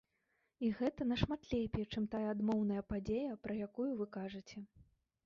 [0.67, 4.65] І гэта нашмат лепей, чым тая адмоўная падзея, пра якую вы кажаце.